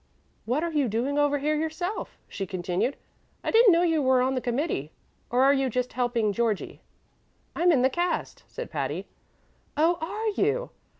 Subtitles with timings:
[0.45, 2.97] What are you doing over here yourself?" she continued.
[3.43, 4.91] "I didn't know you were on the committee.
[5.29, 6.81] Or are you just helping Georgie?"
[7.55, 9.05] "I'm in the cast," said Patty.
[9.77, 10.71] "Oh, are you?